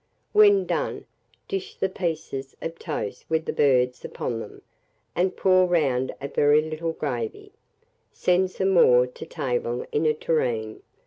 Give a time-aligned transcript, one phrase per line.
[0.33, 1.05] When done,
[1.47, 4.63] dish the pieces of toast with the birds upon them,
[5.15, 7.51] and pour round a very little gravy;
[8.11, 10.81] send some more to table in a tureen.